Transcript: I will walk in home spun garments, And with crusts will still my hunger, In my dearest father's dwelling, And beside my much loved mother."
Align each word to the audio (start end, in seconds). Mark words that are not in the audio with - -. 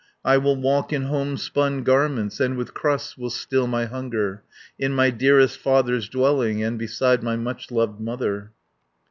I 0.25 0.37
will 0.39 0.55
walk 0.55 0.91
in 0.91 1.03
home 1.03 1.37
spun 1.37 1.83
garments, 1.83 2.39
And 2.39 2.57
with 2.57 2.73
crusts 2.73 3.19
will 3.19 3.29
still 3.29 3.67
my 3.67 3.85
hunger, 3.85 4.41
In 4.79 4.93
my 4.95 5.11
dearest 5.11 5.59
father's 5.59 6.09
dwelling, 6.09 6.63
And 6.63 6.79
beside 6.79 7.21
my 7.21 7.35
much 7.35 7.69
loved 7.69 7.99
mother." 8.01 8.51